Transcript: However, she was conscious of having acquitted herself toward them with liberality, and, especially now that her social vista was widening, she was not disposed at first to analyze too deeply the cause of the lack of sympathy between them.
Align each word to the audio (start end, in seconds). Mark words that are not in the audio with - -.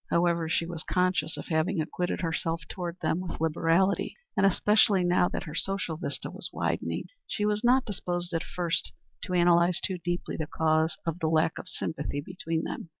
However, 0.09 0.49
she 0.49 0.65
was 0.65 0.81
conscious 0.81 1.37
of 1.37 1.49
having 1.49 1.79
acquitted 1.79 2.21
herself 2.21 2.63
toward 2.67 2.99
them 3.01 3.21
with 3.21 3.39
liberality, 3.39 4.15
and, 4.35 4.47
especially 4.47 5.03
now 5.03 5.27
that 5.29 5.43
her 5.43 5.53
social 5.53 5.95
vista 5.95 6.31
was 6.31 6.49
widening, 6.51 7.03
she 7.27 7.45
was 7.45 7.63
not 7.63 7.85
disposed 7.85 8.33
at 8.33 8.41
first 8.41 8.93
to 9.25 9.33
analyze 9.35 9.79
too 9.79 9.99
deeply 9.99 10.37
the 10.37 10.47
cause 10.47 10.97
of 11.05 11.19
the 11.19 11.27
lack 11.29 11.59
of 11.59 11.69
sympathy 11.69 12.19
between 12.19 12.63
them. 12.63 12.89